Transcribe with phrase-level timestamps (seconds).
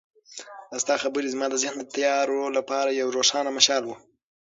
[0.83, 3.89] ستا خبرې زما د ذهن د تیارو لپاره یو روښانه مشال و.